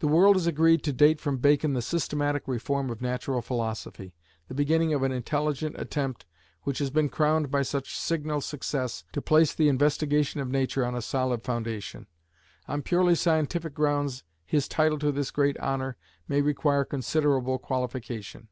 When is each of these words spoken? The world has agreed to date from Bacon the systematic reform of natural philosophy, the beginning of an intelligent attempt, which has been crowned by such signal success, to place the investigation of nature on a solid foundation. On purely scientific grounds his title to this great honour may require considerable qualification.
The 0.00 0.08
world 0.08 0.36
has 0.36 0.46
agreed 0.46 0.82
to 0.84 0.92
date 0.92 1.22
from 1.22 1.38
Bacon 1.38 1.72
the 1.72 1.80
systematic 1.80 2.46
reform 2.46 2.90
of 2.90 3.00
natural 3.00 3.40
philosophy, 3.40 4.14
the 4.46 4.54
beginning 4.54 4.92
of 4.92 5.02
an 5.02 5.10
intelligent 5.10 5.74
attempt, 5.80 6.26
which 6.64 6.80
has 6.80 6.90
been 6.90 7.08
crowned 7.08 7.50
by 7.50 7.62
such 7.62 7.96
signal 7.98 8.42
success, 8.42 9.04
to 9.12 9.22
place 9.22 9.54
the 9.54 9.70
investigation 9.70 10.40
of 10.42 10.50
nature 10.50 10.84
on 10.84 10.94
a 10.94 11.00
solid 11.00 11.44
foundation. 11.44 12.08
On 12.66 12.82
purely 12.82 13.14
scientific 13.14 13.72
grounds 13.72 14.22
his 14.44 14.68
title 14.68 14.98
to 14.98 15.10
this 15.12 15.30
great 15.30 15.56
honour 15.60 15.96
may 16.28 16.42
require 16.42 16.84
considerable 16.84 17.58
qualification. 17.58 18.48